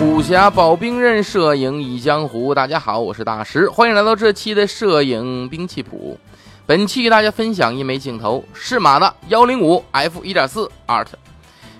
[0.00, 2.54] 武侠保兵刃，摄影倚江湖。
[2.54, 6.18] 大家好，我是大石，欢迎来到这期的摄影兵器谱。
[6.64, 11.08] 本期给大家分享一枚镜头，适马的幺零五 f 一点四 art。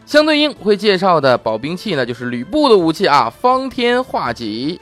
[0.05, 4.79] 相对应会介绍的保兵器呢，就是吕布的武器啊，方天画戟。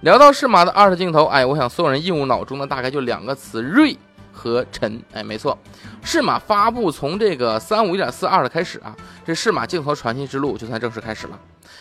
[0.00, 3.96] 聊到适马的 art 镜头，哎，我想所有人映入脑中的大概就两个词：锐
[4.32, 5.00] 和沉。
[5.12, 5.56] 哎，没错，
[6.10, 8.96] 适马发布从这个三五一点四二的开始啊，
[9.26, 11.38] 这适马镜头传奇之路就算正式开始了。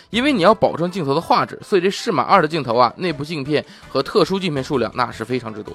[0.09, 5.73] 因为你要保证镜头的画质，所以这适马二的镜头啊，内部镜片和特殊镜片数量那是非常之多，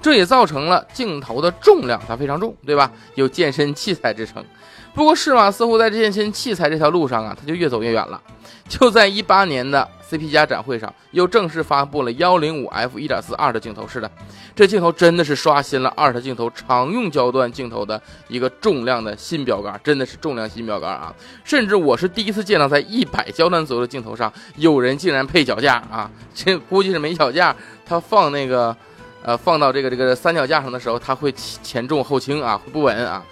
[0.00, 2.90] 这也造成了镜头的重量它非常重，对吧？
[3.14, 4.44] 有健身器材之称。
[4.92, 8.20] 不过适马似乎在健身器材这条路上啊，它就越走越远了。
[8.68, 13.86] 就在一八年的 CP 加展会上，又正式发布了幺零五 f 一点四二的镜头。
[13.86, 14.10] 是的，
[14.54, 17.91] 这镜头真的是刷新了二的镜头常用焦段镜头的
[18.28, 21.14] 一个重量的新标杆，真的是重量新标杆啊！
[21.44, 26.10] 甚至我是第一次见到在一百焦段左右的镜头上，有人竟然配脚架啊！
[26.34, 28.76] 这估计是没脚架，他放那个，
[29.22, 33.24] 呃，放到这个这个三脚架上的时候，它会前重后轻啊，会不稳啊。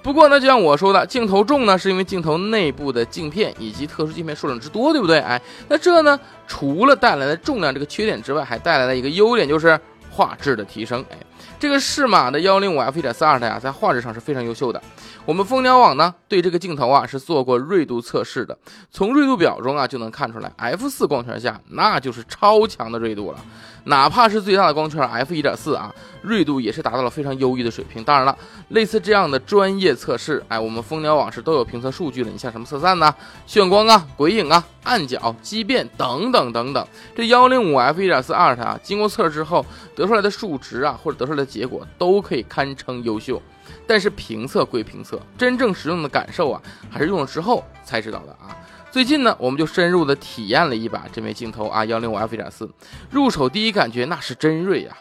[0.00, 5.18] 不过呢，就像我说的，镜头重呢，是因为镜头内部的镜片以及特殊镜片数量之多，对不对？
[5.18, 9.78] 哎，那这呢，除了带来的重量这个缺点之外，还带来了一个优点，就是
[10.10, 11.04] 画质的提升。
[11.10, 11.16] 哎，
[11.58, 14.80] 这个适马的幺零五 f 一点四二的呀，在画质上是非常优秀的。
[15.24, 18.56] 我们蜂鸟网呢，对这个镜头啊是做过锐度测试的，
[18.90, 23.38] 从锐度表中啊就能看出来，f 四光圈下那就是超强的锐度了。
[23.84, 28.04] 哪怕是最大的光圈 f 一点四啊，锐度也是达到了非常优异的水平。
[28.04, 28.36] 当然了，
[28.68, 32.30] 类似这样的专业测试，哎，我们蜂鸟网是都有评测数据的。
[32.30, 33.14] 你像什么色散呐、
[33.46, 43.40] 炫光啊、鬼影啊、暗角、畸变等等等等，这幺零五 f 一点四 art 啊，经过测试之后得出来的数值啊，或者得出来的结果都可以堪称优秀。
[43.86, 48.56] 但是评测归评测，真正使用的感受啊，还是用了之后才知道的啊。
[48.90, 52.68] 最近呢，我们就深入的体验了一把这枚镜头啊，幺零五 f 一点四，
[53.10, 54.96] 入手第一感觉那是真锐呀！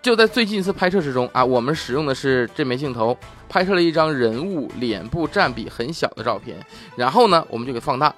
[0.00, 3.16] 就在最近一次拍摄之中啊，我们使用的是这枚镜头，
[3.48, 6.56] 拍摄了一张人物脸部占比很小的照片，
[6.96, 8.14] 然后呢，我们就给放大，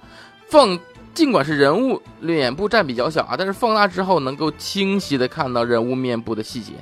[0.50, 0.78] 放，
[1.14, 6.74] 尽管是人物脸部占比较小啊，但是放大之后能够清晰的看到人物面部的细节，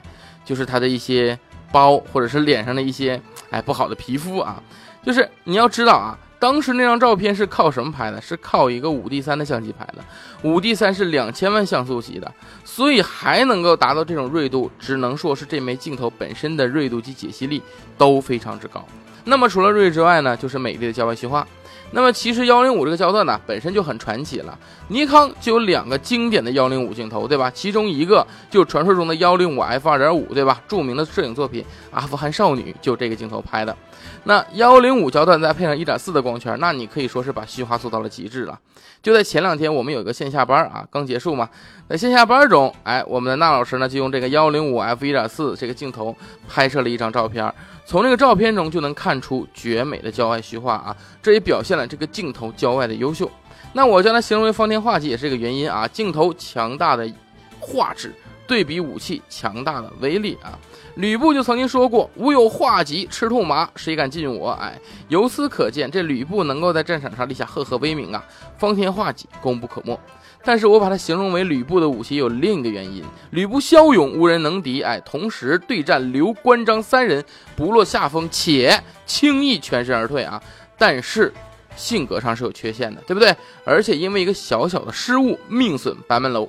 [0.46, 1.38] 就是他的一些
[1.70, 3.20] 包或者是脸上的一些
[3.50, 4.62] 哎不好的皮肤啊，
[5.04, 6.16] 就是你要知道啊。
[6.38, 8.20] 当时那张照片是靠什么拍的？
[8.20, 10.04] 是靠一个五 D 三的相机拍的。
[10.42, 12.30] 五 D 三是两千万像素级的，
[12.62, 17.62] 所以还能够达到这种锐度，只能说是这枚镜头本身的锐度及解析力
[17.96, 18.86] 都非常之高。
[19.24, 21.44] 那么除了锐之外呢，就是美丽的焦外虚化。
[21.92, 24.58] 那么其实幺零五这个焦段呢，本身就很传奇了。
[24.88, 27.50] 尼康就有两个经典的幺零五镜头，对吧？
[27.50, 30.60] 其中一个就传说中的幺零五 f 二点五，对吧？
[30.66, 33.76] 著名的摄影作品《阿富汗少女》就这个镜头拍的。
[34.24, 38.58] 那幺零五焦段再配上一点四的光圈，那你可以说是把虚化做到了极致了。
[39.00, 41.48] 就在前两天，我们有一个线下班啊，刚结束嘛，
[41.88, 46.16] 在线下班中，哎，我们的那老师呢就用这个幺零五 f 一点四这个镜头
[46.48, 47.52] 拍摄了一张照片，
[47.84, 53.28] 从这个照片中就能看出绝美的焦外虚化啊，这也表现了这个镜头郊外的优秀。
[53.72, 57.10] 那我将它形容为方天画戟也是一个原因啊，镜头强大的
[57.58, 58.14] 画质
[58.46, 60.56] 对比武器强大的威力啊。
[60.94, 68.24] 吕布就曾经说过：“吾有画戟，赤兔马，谁敢近我？”哎，由此可见，这吕布能够在战场上立下赫赫威名啊，
[68.56, 69.98] 方天画戟功不可没。
[70.42, 74.80] 但是我把它形容为吕布的武器有另一个原因：吕布骁勇，无人能敌。
[74.80, 77.22] 哎，同时对战刘关张三人
[77.56, 80.42] 不落下风，且轻易全身而退啊。
[80.78, 81.30] 但是
[81.76, 83.34] 性格上是有缺陷的，对不对？
[83.64, 86.48] 而且因为一个小小的失误，命损白门楼。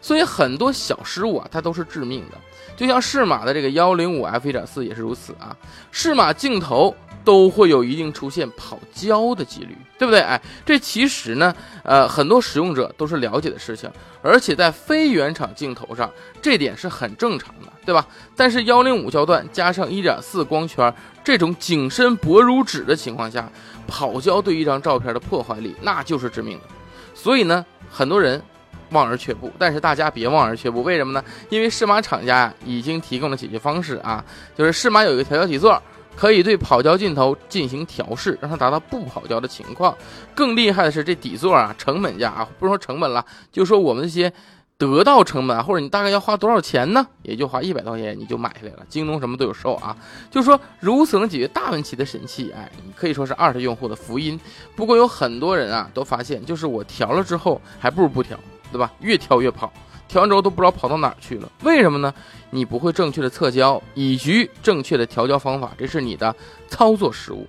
[0.00, 2.38] 所以很多小失误啊，它都是致命的。
[2.76, 5.56] 就像适马的这个幺零五 f 一点四也是如此啊，
[5.90, 6.94] 适马镜头
[7.24, 10.20] 都会有一定出现跑焦的几率，对不对？
[10.20, 13.90] 哎，这其实呢，呃，很多使用者都是了解的事情，
[14.22, 18.06] 而且在非原厂镜头上，这点是很正常的，对吧？
[18.36, 20.92] 但是幺零五焦段加上一点四光圈，
[21.22, 23.50] 这种景深薄如纸的情况下，
[23.86, 26.64] 跑焦对一张照片的破坏力那就是致命的。
[27.14, 28.42] 所以呢，很多人。
[28.92, 31.22] 望而却步，但是大家别望而却步，为什么呢？
[31.50, 34.24] 因为适马厂家已经提供了解决方式啊，
[34.56, 35.78] 就是适马有一个调焦底座，
[36.18, 39.96] 可以对跑焦镜头进行调试，让它达到不跑焦的情况。
[40.34, 44.32] 更厉害的是这底座啊，成本价啊，不说成本了，就说我们这些
[44.76, 47.06] 得到成本啊，或者你大概要花多少钱呢？
[47.22, 49.96] 也就花一百多块钱你就买下来了，京东什么都有售啊。
[50.28, 54.40] 就说如此能解决大问题的神器，哎，你可以说是二的用户的福音。
[54.74, 58.36] 不过有很多人啊都发现，就是我调了之后还不如不调。
[58.70, 58.92] 对吧？
[59.00, 59.72] 越调越跑，
[60.08, 61.48] 调完之后都不知道跑到哪儿去了。
[61.62, 62.12] 为什么呢？
[62.50, 66.34] 你不会正确的测焦，以及正确的调焦方法，这是你的
[66.66, 67.46] 操作失误。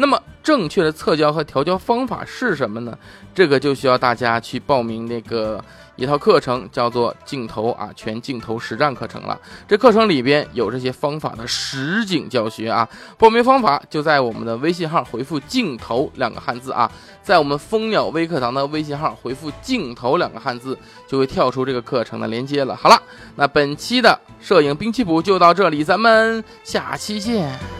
[0.00, 2.98] 那么正确的测焦和调焦方法是什么呢？
[3.34, 5.62] 这个就需要大家去报名那个。
[5.96, 9.38] 一套课程叫做镜头啊全镜头实战课程了，
[9.68, 12.88] 这课程里边有这些方法的实景教学啊。
[13.18, 16.90] 报名方法就在我们的微信号回复“镜头”两个汉字啊，
[17.22, 22.74] 在我们蜂鸟微课堂的微信号回复“镜头”两个汉字，就会跳出这个课程的链接了。
[22.74, 22.98] 好了，
[23.36, 27.79] 那本期的摄影兵器谱就到这里，咱们下期见。